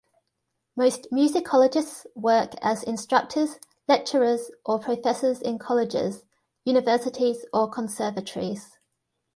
[0.75, 6.25] Most musicologists work as instructors, lecturers or professors in colleges,
[6.65, 8.79] universities or conservatories.